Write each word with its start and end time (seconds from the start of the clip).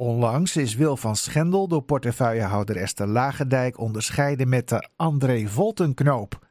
Onlangs 0.00 0.56
is 0.56 0.74
Wil 0.74 0.96
van 0.96 1.16
Schendel 1.16 1.68
door 1.68 1.82
portefeuillehouder 1.82 2.76
Esther 2.76 3.06
Lagendijk 3.06 3.78
onderscheiden 3.78 4.48
met 4.48 4.68
de 4.68 4.88
André 4.96 5.46
Voltenknoop. 5.46 6.48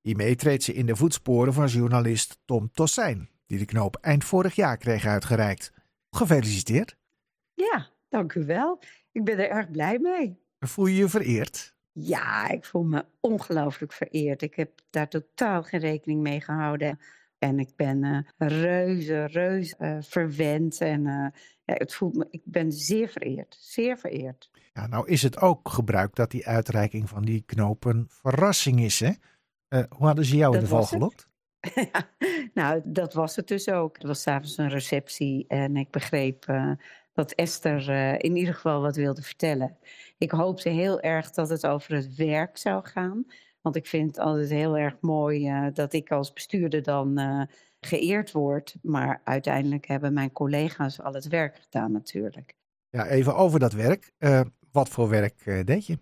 Hiermee 0.00 0.36
treedt 0.36 0.62
ze 0.62 0.74
in 0.74 0.86
de 0.86 0.96
voetsporen 0.96 1.52
van 1.52 1.66
journalist 1.66 2.38
Tom 2.44 2.70
Tossijn, 2.72 3.30
die 3.46 3.58
de 3.58 3.64
knoop 3.64 3.96
eind 3.96 4.24
vorig 4.24 4.54
jaar 4.54 4.76
kreeg 4.76 5.06
uitgereikt. 5.06 5.72
Gefeliciteerd. 6.10 6.96
Ja, 7.54 7.88
dank 8.08 8.34
u 8.34 8.44
wel. 8.44 8.80
Ik 9.12 9.24
ben 9.24 9.38
er 9.38 9.50
erg 9.50 9.70
blij 9.70 9.98
mee. 9.98 10.38
Voel 10.58 10.86
je 10.86 10.96
je 10.96 11.08
vereerd? 11.08 11.74
Ja, 11.92 12.48
ik 12.48 12.64
voel 12.64 12.84
me 12.84 13.04
ongelooflijk 13.20 13.92
vereerd. 13.92 14.42
Ik 14.42 14.54
heb 14.54 14.80
daar 14.90 15.08
totaal 15.08 15.62
geen 15.62 15.80
rekening 15.80 16.20
mee 16.20 16.40
gehouden. 16.40 16.98
En 17.38 17.58
ik 17.58 17.76
ben 17.76 18.04
uh, 18.04 18.18
reuze, 18.36 19.24
reuze 19.24 19.74
uh, 19.78 19.96
verwend. 20.00 20.80
En 20.80 21.00
uh, 21.00 21.26
ja, 21.64 21.74
het 21.74 21.94
voelt 21.94 22.16
me, 22.16 22.26
ik 22.30 22.42
ben 22.44 22.72
zeer 22.72 23.08
vereerd. 23.08 23.56
Zeer 23.60 23.98
vereerd. 23.98 24.50
Ja, 24.72 24.86
nou 24.86 25.08
is 25.08 25.22
het 25.22 25.40
ook 25.40 25.68
gebruikt 25.68 26.16
dat 26.16 26.30
die 26.30 26.46
uitreiking 26.46 27.08
van 27.08 27.22
die 27.22 27.42
knopen 27.46 28.06
verrassing 28.08 28.80
is, 28.80 29.00
hè? 29.00 29.12
hoe 29.68 30.06
hadden 30.06 30.24
ze 30.24 30.36
jou 30.36 30.52
Dat 30.52 30.62
in 30.62 30.68
de 30.68 30.74
val 30.74 30.80
het. 30.80 30.88
gelokt? 30.88 31.28
Ja, 31.92 32.10
nou, 32.54 32.80
dat 32.84 33.14
was 33.14 33.36
het 33.36 33.48
dus 33.48 33.68
ook. 33.68 33.96
Er 33.96 34.06
was 34.06 34.22
s'avonds 34.22 34.56
een 34.56 34.68
receptie 34.68 35.44
en 35.48 35.76
ik 35.76 35.90
begreep 35.90 36.44
eh, 36.44 36.72
dat 37.12 37.32
Esther 37.32 37.88
eh, 37.88 38.12
in 38.12 38.36
ieder 38.36 38.54
geval 38.54 38.80
wat 38.80 38.96
wilde 38.96 39.22
vertellen. 39.22 39.76
Ik 40.18 40.30
hoopte 40.30 40.68
heel 40.68 41.00
erg 41.00 41.30
dat 41.30 41.48
het 41.48 41.66
over 41.66 41.94
het 41.94 42.14
werk 42.14 42.56
zou 42.56 42.86
gaan. 42.86 43.24
Want 43.60 43.76
ik 43.76 43.86
vind 43.86 44.06
het 44.06 44.18
altijd 44.18 44.50
heel 44.50 44.76
erg 44.76 44.96
mooi 45.00 45.48
eh, 45.48 45.66
dat 45.72 45.92
ik 45.92 46.10
als 46.10 46.32
bestuurder 46.32 46.82
dan 46.82 47.18
eh, 47.18 47.42
geëerd 47.80 48.32
word. 48.32 48.76
Maar 48.82 49.20
uiteindelijk 49.24 49.86
hebben 49.86 50.12
mijn 50.12 50.32
collega's 50.32 51.00
al 51.00 51.14
het 51.14 51.28
werk 51.28 51.58
gedaan 51.62 51.92
natuurlijk. 51.92 52.56
Ja, 52.90 53.06
even 53.06 53.36
over 53.36 53.58
dat 53.60 53.72
werk. 53.72 54.12
Eh, 54.18 54.40
wat 54.72 54.88
voor 54.88 55.08
werk 55.08 55.66
deed 55.66 55.86
je? 55.86 55.98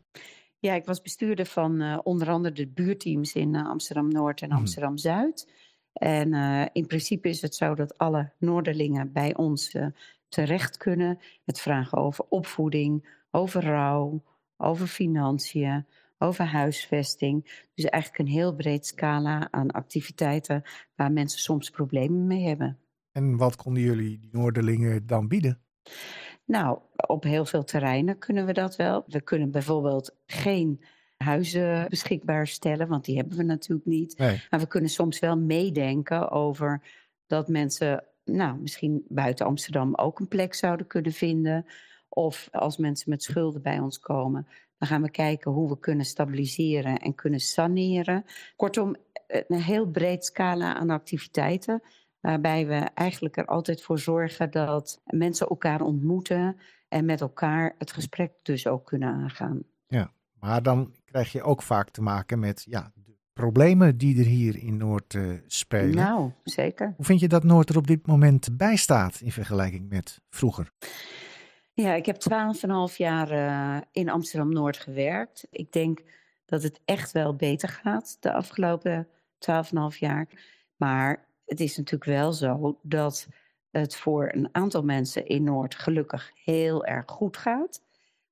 Ja, 0.58 0.74
ik 0.74 0.84
was 0.84 1.00
bestuurder 1.02 1.46
van 1.46 2.00
onder 2.04 2.28
andere 2.30 2.54
de 2.54 2.68
buurteams 2.68 3.34
in 3.34 3.56
Amsterdam-Noord 3.56 4.42
en 4.42 4.48
Mhm. 4.48 4.58
Amsterdam-Zuid. 4.58 5.52
En 5.92 6.32
in 6.72 6.86
principe 6.86 7.28
is 7.28 7.42
het 7.42 7.54
zo 7.54 7.74
dat 7.74 7.98
alle 7.98 8.32
Noorderlingen 8.38 9.12
bij 9.12 9.36
ons 9.36 9.76
terecht 10.28 10.76
kunnen 10.76 11.18
met 11.44 11.60
vragen 11.60 11.98
over 11.98 12.24
opvoeding, 12.28 13.08
over 13.30 13.62
rouw, 13.62 14.22
over 14.56 14.86
financiën, 14.86 15.86
over 16.18 16.44
huisvesting. 16.44 17.64
Dus 17.74 17.84
eigenlijk 17.84 18.22
een 18.22 18.34
heel 18.34 18.54
breed 18.54 18.86
scala 18.86 19.48
aan 19.50 19.70
activiteiten 19.70 20.62
waar 20.94 21.12
mensen 21.12 21.40
soms 21.40 21.70
problemen 21.70 22.26
mee 22.26 22.46
hebben. 22.46 22.78
En 23.12 23.36
wat 23.36 23.56
konden 23.56 23.82
jullie, 23.82 24.18
die 24.18 24.28
Noorderlingen, 24.32 25.06
dan 25.06 25.28
bieden? 25.28 25.60
Nou, 26.44 26.78
op 27.06 27.22
heel 27.22 27.44
veel 27.44 27.64
terreinen 27.64 28.18
kunnen 28.18 28.46
we 28.46 28.52
dat 28.52 28.76
wel. 28.76 29.04
We 29.06 29.20
kunnen 29.20 29.50
bijvoorbeeld 29.50 30.16
geen 30.26 30.84
huizen 31.16 31.88
beschikbaar 31.88 32.46
stellen, 32.46 32.88
want 32.88 33.04
die 33.04 33.16
hebben 33.16 33.36
we 33.36 33.42
natuurlijk 33.42 33.86
niet. 33.86 34.18
Nee. 34.18 34.42
Maar 34.50 34.60
we 34.60 34.66
kunnen 34.66 34.90
soms 34.90 35.18
wel 35.18 35.36
meedenken 35.38 36.30
over 36.30 36.82
dat 37.26 37.48
mensen, 37.48 38.04
nou, 38.24 38.58
misschien 38.58 39.04
buiten 39.08 39.46
Amsterdam 39.46 39.94
ook 39.94 40.20
een 40.20 40.28
plek 40.28 40.54
zouden 40.54 40.86
kunnen 40.86 41.12
vinden. 41.12 41.66
Of 42.08 42.48
als 42.52 42.76
mensen 42.76 43.10
met 43.10 43.22
schulden 43.22 43.62
bij 43.62 43.78
ons 43.78 43.98
komen, 43.98 44.46
dan 44.78 44.88
gaan 44.88 45.02
we 45.02 45.10
kijken 45.10 45.50
hoe 45.50 45.68
we 45.68 45.78
kunnen 45.78 46.04
stabiliseren 46.04 46.98
en 46.98 47.14
kunnen 47.14 47.40
saneren. 47.40 48.24
Kortom, 48.56 48.96
een 49.26 49.60
heel 49.60 49.86
breed 49.86 50.24
scala 50.24 50.74
aan 50.74 50.90
activiteiten. 50.90 51.82
Waarbij 52.20 52.66
we 52.66 52.74
eigenlijk 52.94 53.36
er 53.36 53.46
altijd 53.46 53.82
voor 53.82 53.98
zorgen 53.98 54.50
dat 54.50 55.00
mensen 55.04 55.48
elkaar 55.48 55.80
ontmoeten 55.80 56.56
en 56.88 57.04
met 57.04 57.20
elkaar 57.20 57.74
het 57.78 57.92
gesprek 57.92 58.32
dus 58.42 58.66
ook 58.66 58.86
kunnen 58.86 59.08
aangaan. 59.08 59.62
Maar 60.40 60.62
dan 60.62 60.94
krijg 61.04 61.32
je 61.32 61.42
ook 61.42 61.62
vaak 61.62 61.90
te 61.90 62.02
maken 62.02 62.38
met 62.38 62.66
ja, 62.68 62.92
de 62.94 63.16
problemen 63.32 63.98
die 63.98 64.18
er 64.18 64.24
hier 64.24 64.56
in 64.56 64.76
Noord 64.76 65.14
eh, 65.14 65.22
spelen. 65.46 65.94
Nou, 65.94 66.30
zeker. 66.42 66.92
Hoe 66.96 67.04
vind 67.04 67.20
je 67.20 67.28
dat 67.28 67.44
Noord 67.44 67.68
er 67.68 67.76
op 67.76 67.86
dit 67.86 68.06
moment 68.06 68.56
bij 68.56 68.76
staat 68.76 69.20
in 69.20 69.32
vergelijking 69.32 69.88
met 69.88 70.20
vroeger? 70.30 70.72
Ja, 71.76 71.94
ik 71.94 72.06
heb 72.06 72.16
12,5 72.90 72.96
jaar 72.96 73.30
eh, 73.30 73.82
in 73.92 74.08
Amsterdam-Noord 74.08 74.76
gewerkt. 74.76 75.46
Ik 75.50 75.72
denk 75.72 76.02
dat 76.44 76.62
het 76.62 76.80
echt 76.84 77.12
wel 77.12 77.34
beter 77.34 77.68
gaat 77.68 78.16
de 78.20 78.32
afgelopen 78.32 79.08
12,5 79.92 79.98
jaar. 79.98 80.28
Maar 80.76 81.26
het 81.44 81.60
is 81.60 81.76
natuurlijk 81.76 82.10
wel 82.10 82.32
zo 82.32 82.78
dat 82.82 83.28
het 83.70 83.96
voor 83.96 84.30
een 84.32 84.48
aantal 84.52 84.82
mensen 84.82 85.26
in 85.26 85.44
Noord 85.44 85.74
gelukkig 85.74 86.30
heel 86.44 86.84
erg 86.84 87.04
goed 87.06 87.36
gaat. 87.36 87.82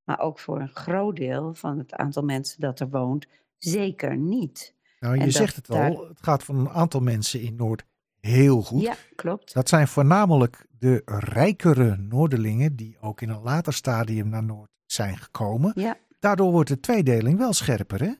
Maar 0.04 0.20
ook 0.20 0.38
voor 0.38 0.60
een 0.60 0.74
groot 0.74 1.16
deel 1.16 1.54
van 1.54 1.78
het 1.78 1.94
aantal 1.94 2.22
mensen 2.22 2.60
dat 2.60 2.80
er 2.80 2.88
woont, 2.90 3.26
zeker 3.58 4.16
niet. 4.16 4.74
Nou, 5.00 5.14
je 5.14 5.20
En 5.20 5.32
zegt 5.32 5.56
het 5.56 5.70
al, 5.70 5.76
daar- 5.76 5.90
het 6.08 6.22
gaat 6.22 6.42
voor 6.42 6.54
een 6.54 6.68
aantal 6.70 7.00
mensen 7.00 7.40
in 7.40 7.56
Noord 7.56 7.84
heel 8.24 8.62
goed. 8.62 8.80
Ja, 8.80 8.94
klopt. 9.14 9.54
Dat 9.54 9.68
zijn 9.68 9.88
voornamelijk 9.88 10.66
de 10.78 11.02
rijkere 11.06 11.96
Noorderlingen 11.96 12.76
die 12.76 12.96
ook 13.00 13.20
in 13.20 13.28
een 13.28 13.42
later 13.42 13.72
stadium 13.72 14.28
naar 14.28 14.44
Noord 14.44 14.70
zijn 14.86 15.16
gekomen. 15.16 15.72
Ja. 15.74 15.96
Daardoor 16.18 16.52
wordt 16.52 16.68
de 16.68 16.80
tweedeling 16.80 17.38
wel 17.38 17.52
scherper, 17.52 18.02
hè? 18.02 18.12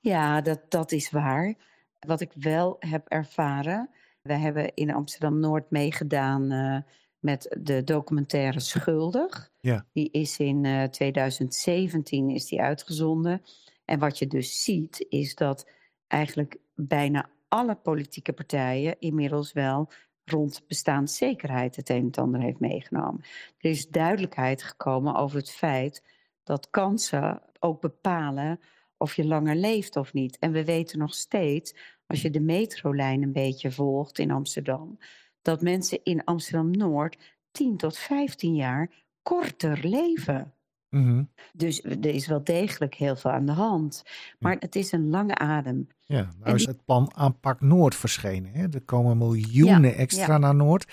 Ja, 0.00 0.40
dat, 0.40 0.60
dat 0.68 0.92
is 0.92 1.10
waar. 1.10 1.54
Wat 1.98 2.20
ik 2.20 2.30
wel 2.34 2.76
heb 2.78 3.08
ervaren. 3.08 3.90
We 4.22 4.34
hebben 4.34 4.74
in 4.74 4.94
Amsterdam 4.94 5.40
Noord 5.40 5.70
meegedaan 5.70 6.50
eh, 6.50 6.78
met 7.18 7.56
de 7.60 7.84
documentaire 7.84 8.60
Schuldig. 8.60 9.50
Ja. 9.60 9.86
Die 9.92 10.10
is 10.10 10.38
in 10.38 10.64
eh, 10.64 10.82
2017 10.82 12.30
is 12.30 12.46
die 12.46 12.60
uitgezonden. 12.60 13.42
En 13.84 13.98
wat 13.98 14.18
je 14.18 14.26
dus 14.26 14.64
ziet, 14.64 15.06
is 15.08 15.34
dat 15.34 15.68
eigenlijk 16.06 16.56
bijna 16.74 17.28
alle 17.56 17.74
politieke 17.74 18.32
partijen 18.32 18.96
inmiddels 18.98 19.52
wel 19.52 19.90
rond 20.24 20.64
bestaanszekerheid 20.66 21.76
het 21.76 21.88
een 21.88 21.96
en 21.96 22.06
het 22.06 22.18
ander 22.18 22.40
heeft 22.40 22.60
meegenomen. 22.60 23.24
Er 23.58 23.70
is 23.70 23.88
duidelijkheid 23.88 24.62
gekomen 24.62 25.14
over 25.14 25.38
het 25.38 25.50
feit 25.50 26.02
dat 26.42 26.70
kansen 26.70 27.42
ook 27.58 27.80
bepalen 27.80 28.60
of 28.96 29.14
je 29.14 29.24
langer 29.24 29.54
leeft 29.54 29.96
of 29.96 30.12
niet. 30.12 30.38
En 30.38 30.52
we 30.52 30.64
weten 30.64 30.98
nog 30.98 31.14
steeds, 31.14 31.74
als 32.06 32.22
je 32.22 32.30
de 32.30 32.40
metrolijn 32.40 33.22
een 33.22 33.32
beetje 33.32 33.70
volgt 33.70 34.18
in 34.18 34.30
Amsterdam, 34.30 34.98
dat 35.42 35.62
mensen 35.62 36.00
in 36.02 36.24
Amsterdam-Noord 36.24 37.36
10 37.50 37.76
tot 37.76 37.98
15 37.98 38.54
jaar 38.54 38.90
korter 39.22 39.88
leven. 39.88 40.55
Mhm. 41.02 41.24
Dus 41.52 41.82
er 41.84 42.06
is 42.06 42.26
wel 42.26 42.44
degelijk 42.44 42.94
heel 42.94 43.16
veel 43.16 43.30
aan 43.30 43.46
de 43.46 43.52
hand. 43.52 44.02
Maar 44.38 44.56
het 44.58 44.76
is 44.76 44.92
een 44.92 45.08
lange 45.10 45.34
adem. 45.34 45.86
Ja, 46.00 46.28
nou 46.38 46.54
is 46.54 46.64
die- 46.64 46.72
het 46.74 46.84
plan 46.84 47.14
Aanpak 47.14 47.60
Noord 47.60 47.94
verschenen. 47.94 48.52
Hè? 48.52 48.66
Er 48.70 48.82
komen 48.84 49.18
miljoenen 49.18 49.90
Ja, 49.90 49.96
extra 49.96 50.32
ja. 50.32 50.38
naar 50.38 50.54
Noord. 50.54 50.84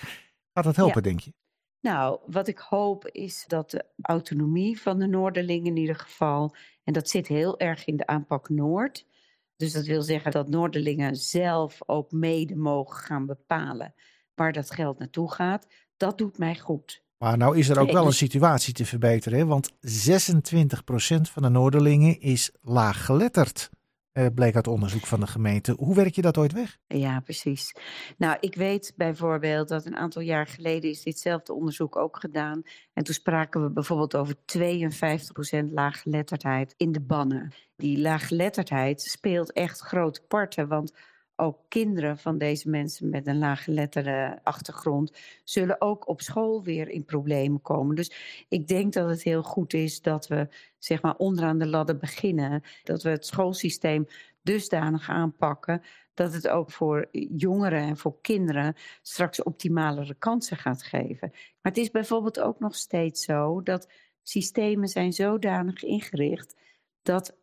Gaat 0.52 0.64
dat 0.64 0.76
helpen, 0.76 1.02
denk 1.02 1.20
je? 1.20 1.32
Nou, 1.80 2.20
wat 2.26 2.48
ik 2.48 2.58
hoop 2.58 3.08
is 3.08 3.44
dat 3.46 3.70
de 3.70 3.84
autonomie 4.02 4.80
van 4.80 4.98
de 4.98 5.06
Noorderlingen 5.06 5.66
in 5.66 5.76
ieder 5.76 5.96
geval, 5.96 6.54
en 6.84 6.92
dat 6.92 7.08
zit 7.08 7.26
heel 7.26 7.58
erg 7.58 7.84
in 7.84 7.96
de 7.96 8.06
aanpak 8.06 8.48
Noord. 8.48 9.06
Dus 9.56 9.72
dat 9.72 9.84
wil 9.86 10.02
zeggen 10.02 10.32
dat 10.32 10.48
Noorderlingen 10.48 11.16
zelf 11.16 11.78
ook 11.86 12.12
mede 12.12 12.56
mogen 12.56 12.96
gaan 12.96 13.26
bepalen 13.26 13.94
waar 14.34 14.52
dat 14.52 14.70
geld 14.70 14.98
naartoe 14.98 15.32
gaat. 15.32 15.66
Dat 15.96 16.18
doet 16.18 16.38
mij 16.38 16.56
goed. 16.58 17.03
Maar 17.18 17.36
nou 17.36 17.58
is 17.58 17.68
er 17.68 17.78
ook 17.78 17.90
wel 17.92 18.02
een 18.02 18.08
dus- 18.08 18.16
situatie 18.16 18.72
te 18.72 18.86
verbeteren. 18.86 19.38
Hè? 19.38 19.46
Want 19.46 19.70
26% 19.80 21.30
van 21.30 21.42
de 21.42 21.48
Noorderlingen 21.48 22.20
is 22.20 22.50
laaggeletterd. 22.62 23.70
eh, 24.12 24.26
bleek 24.34 24.54
uit 24.54 24.66
onderzoek 24.66 25.06
van 25.06 25.20
de 25.20 25.26
gemeente. 25.26 25.74
Hoe 25.78 25.94
werk 25.94 26.14
je 26.14 26.22
dat 26.22 26.38
ooit 26.38 26.52
weg? 26.52 26.78
Ja, 26.86 27.20
precies. 27.20 27.74
Nou, 28.16 28.36
ik 28.40 28.54
weet 28.54 28.92
bijvoorbeeld 28.96 29.68
dat 29.68 29.86
een 29.86 29.96
aantal 29.96 30.22
jaar 30.22 30.46
geleden 30.46 30.90
is 30.90 31.02
ditzelfde 31.02 31.52
onderzoek 31.52 31.96
ook 31.96 32.16
gedaan. 32.20 32.62
En 32.92 33.04
toen 33.04 33.14
spraken 33.14 33.62
we 33.62 33.70
bijvoorbeeld 33.70 34.14
over 34.16 34.34
52% 34.46 35.72
laaggeletterdheid 35.72 36.74
in 36.76 36.92
de 36.92 37.00
bannen. 37.00 37.52
Die 37.76 37.98
laaggeletterdheid 37.98 39.02
speelt 39.02 39.52
echt 39.52 39.80
grote 39.80 40.22
parten, 40.28 40.68
want 40.68 40.92
ook 41.36 41.58
kinderen 41.68 42.18
van 42.18 42.38
deze 42.38 42.70
mensen 42.70 43.08
met 43.08 43.26
een 43.26 43.38
laaggeletterde 43.38 44.40
achtergrond 44.42 45.16
zullen 45.44 45.80
ook 45.80 46.08
op 46.08 46.20
school 46.20 46.62
weer 46.62 46.88
in 46.88 47.04
problemen 47.04 47.62
komen. 47.62 47.96
Dus 47.96 48.44
ik 48.48 48.68
denk 48.68 48.92
dat 48.92 49.08
het 49.08 49.22
heel 49.22 49.42
goed 49.42 49.72
is 49.72 50.02
dat 50.02 50.26
we 50.26 50.48
zeg 50.78 51.02
maar 51.02 51.16
onderaan 51.16 51.58
de 51.58 51.66
ladder 51.66 51.96
beginnen, 51.96 52.62
dat 52.82 53.02
we 53.02 53.08
het 53.08 53.26
schoolsysteem 53.26 54.06
dusdanig 54.42 55.08
aanpakken 55.08 55.82
dat 56.14 56.32
het 56.32 56.48
ook 56.48 56.70
voor 56.70 57.08
jongeren 57.36 57.80
en 57.80 57.96
voor 57.96 58.20
kinderen 58.20 58.74
straks 59.02 59.42
optimalere 59.42 60.14
kansen 60.14 60.56
gaat 60.56 60.82
geven. 60.82 61.28
Maar 61.30 61.72
het 61.72 61.76
is 61.76 61.90
bijvoorbeeld 61.90 62.40
ook 62.40 62.58
nog 62.58 62.74
steeds 62.74 63.24
zo 63.24 63.62
dat 63.62 63.88
systemen 64.22 64.88
zijn 64.88 65.12
zodanig 65.12 65.82
ingericht 65.82 66.56
dat 67.02 67.36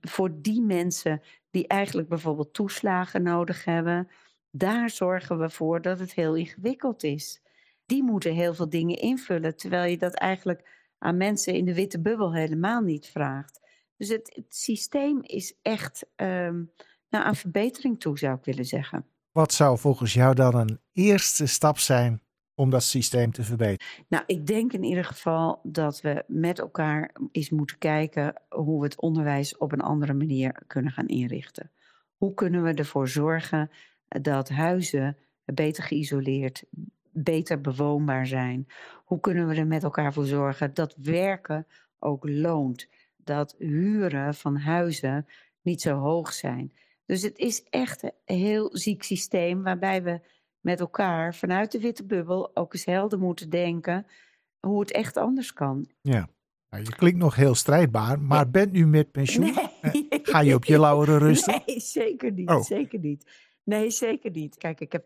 voor 0.00 0.40
die 0.40 0.62
mensen 0.62 1.22
die 1.50 1.66
eigenlijk 1.66 2.08
bijvoorbeeld 2.08 2.54
toeslagen 2.54 3.22
nodig 3.22 3.64
hebben, 3.64 4.08
daar 4.50 4.90
zorgen 4.90 5.38
we 5.38 5.50
voor 5.50 5.82
dat 5.82 5.98
het 5.98 6.14
heel 6.14 6.34
ingewikkeld 6.34 7.02
is. 7.02 7.42
die 7.86 8.02
moeten 8.02 8.34
heel 8.34 8.54
veel 8.54 8.68
dingen 8.68 8.98
invullen. 8.98 9.56
Terwijl 9.56 9.90
je 9.90 9.98
dat 9.98 10.14
eigenlijk 10.14 10.92
aan 10.98 11.16
mensen 11.16 11.54
in 11.54 11.64
de 11.64 11.74
witte 11.74 12.00
bubbel 12.00 12.34
helemaal 12.34 12.80
niet 12.80 13.06
vraagt. 13.06 13.60
Dus 13.96 14.08
het, 14.08 14.42
systeem 14.48 15.22
is 15.22 15.58
echt 15.62 16.06
um, 16.16 16.72
nou, 17.08 17.24
aan 17.24 17.36
verbetering 17.36 18.00
toe, 18.00 18.18
zou 18.18 18.36
ik 18.36 18.44
willen 18.44 18.64
zeggen. 18.64 19.06
Wat 19.32 19.52
zou 19.52 19.78
volgens 19.78 20.12
jou 20.12 20.34
dan 20.34 20.54
een 20.54 20.80
eerste 20.92 21.46
stap 21.46 21.78
zijn 21.78 22.22
om 22.60 22.70
dat 22.70 22.82
systeem 22.82 23.32
te 23.32 23.42
verbeteren? 23.42 24.04
Nou, 24.08 24.24
ik 24.26 24.46
denk 24.46 24.72
in 24.72 24.84
ieder 24.84 25.04
geval 25.04 25.60
dat 25.62 26.00
we 26.00 26.24
met 26.26 26.58
elkaar 26.58 27.14
eens 27.32 27.50
moeten 27.50 27.78
kijken 27.78 28.34
hoe 28.48 28.78
we 28.78 28.84
het 28.84 29.00
onderwijs 29.00 29.56
op 29.56 29.72
een 29.72 29.80
andere 29.80 30.14
manier 30.14 30.62
kunnen 30.66 30.92
gaan 30.92 31.06
inrichten. 31.06 31.70
Hoe 32.16 32.34
kunnen 32.34 32.62
we 32.62 32.74
ervoor 32.74 33.08
zorgen 33.08 33.70
dat 34.08 34.48
huizen 34.48 35.16
beter 35.44 35.82
geïsoleerd, 35.84 36.64
beter 37.12 37.60
bewoonbaar 37.60 38.26
zijn? 38.26 38.66
Hoe 39.04 39.20
kunnen 39.20 39.48
we 39.48 39.54
er 39.54 39.66
met 39.66 39.82
elkaar 39.82 40.12
voor 40.12 40.26
zorgen 40.26 40.74
dat 40.74 40.94
werken 40.98 41.66
ook 41.98 42.28
loont? 42.28 42.88
Dat 43.16 43.54
huren 43.58 44.34
van 44.34 44.56
huizen 44.56 45.26
niet 45.62 45.80
zo 45.80 45.96
hoog 45.96 46.32
zijn. 46.32 46.72
Dus 47.06 47.22
het 47.22 47.38
is 47.38 47.64
echt 47.70 48.02
een 48.02 48.36
heel 48.36 48.76
ziek 48.76 49.02
systeem 49.02 49.62
waarbij 49.62 50.02
we 50.02 50.20
met 50.60 50.80
elkaar 50.80 51.34
vanuit 51.34 51.72
de 51.72 51.80
witte 51.80 52.04
bubbel 52.04 52.56
ook 52.56 52.72
eens 52.72 52.84
helder 52.84 53.18
moeten 53.18 53.50
denken 53.50 54.06
hoe 54.60 54.80
het 54.80 54.92
echt 54.92 55.16
anders 55.16 55.52
kan. 55.52 55.88
Ja. 56.00 56.28
Nou, 56.70 56.84
je 56.84 56.96
klinkt 56.96 57.18
nog 57.18 57.34
heel 57.34 57.54
strijdbaar, 57.54 58.20
maar 58.20 58.50
bent 58.50 58.76
u 58.76 58.86
met 58.86 59.10
pensioen? 59.10 59.54
Nee. 59.82 60.08
Eh, 60.08 60.18
ga 60.22 60.40
je 60.40 60.54
op 60.54 60.64
je 60.64 60.78
lauweren 60.78 61.18
rusten? 61.28 61.62
Nee, 61.66 61.80
zeker 61.80 62.32
niet. 62.32 62.50
Oh. 62.50 62.62
Zeker 62.62 62.98
niet. 62.98 63.30
Nee, 63.64 63.90
zeker 63.90 64.30
niet. 64.30 64.56
Kijk, 64.56 64.80
ik 64.80 64.92
heb 64.92 65.04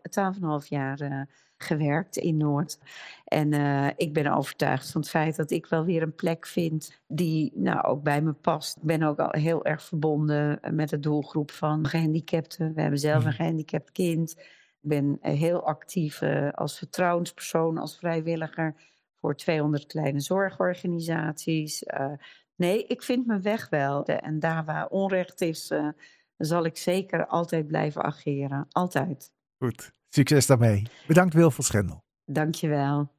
12,5 0.63 0.67
jaar 0.67 1.01
uh, 1.01 1.21
gewerkt 1.57 2.17
in 2.17 2.37
Noord. 2.37 2.79
En 3.25 3.51
uh, 3.53 3.87
ik 3.95 4.13
ben 4.13 4.33
overtuigd 4.33 4.91
van 4.91 5.01
het 5.01 5.09
feit 5.09 5.35
dat 5.35 5.51
ik 5.51 5.65
wel 5.65 5.85
weer 5.85 6.01
een 6.01 6.15
plek 6.15 6.47
vind 6.47 7.01
die 7.07 7.51
nou, 7.55 7.85
ook 7.85 8.03
bij 8.03 8.21
me 8.21 8.33
past. 8.33 8.77
Ik 8.77 8.83
ben 8.83 9.03
ook 9.03 9.19
al 9.19 9.29
heel 9.31 9.65
erg 9.65 9.83
verbonden 9.83 10.59
met 10.71 10.89
de 10.89 10.99
doelgroep 10.99 11.51
van 11.51 11.87
gehandicapten. 11.87 12.73
We 12.73 12.81
hebben 12.81 12.99
zelf 12.99 13.23
een 13.23 13.29
mhm. 13.29 13.35
gehandicapt 13.35 13.91
kind. 13.91 14.35
Ik 14.85 14.91
ben 14.91 15.17
heel 15.21 15.65
actief 15.65 16.21
uh, 16.21 16.51
als 16.51 16.77
vertrouwenspersoon, 16.77 17.77
als 17.77 17.97
vrijwilliger 17.97 18.75
voor 19.15 19.35
200 19.35 19.85
kleine 19.85 20.19
zorgorganisaties. 20.19 21.83
nee, 22.55 22.85
ik 22.85 23.03
vind 23.03 23.25
mijn 23.25 23.41
weg 23.41 23.69
wel. 23.69 24.05
En 24.05 24.39
daar 24.39 24.65
waar 24.65 24.87
onrecht 24.87 25.41
is 25.41 25.71
zal 26.37 26.65
ik 26.65 26.77
zeker 26.77 27.27
altijd 27.27 27.67
blijven 27.67 28.03
ageren. 28.03 28.65
Altijd. 28.69 29.31
Goed. 29.57 29.91
Succes 30.09 30.45
daarmee. 30.45 30.83
Bedankt 31.07 31.33
Wil 31.33 31.51
van 31.51 31.63
Schendel. 31.63 32.03
Dankjewel. 32.25 33.09